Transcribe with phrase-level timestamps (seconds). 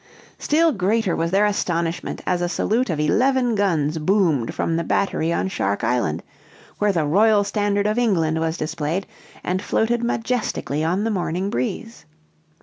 [0.39, 5.31] Still greater was their astonishment, as a salute of eleven guns boomed from the battery
[5.31, 6.23] on Shark Island,
[6.79, 9.05] where the royal standard of England was displayed
[9.43, 12.05] and floated majestically on the morning breeze.